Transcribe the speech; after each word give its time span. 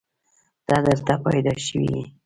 ته 0.67 0.75
دلته 0.85 1.13
پيدا 1.23 1.53
شوې 1.65 1.87
يې. 1.95 2.03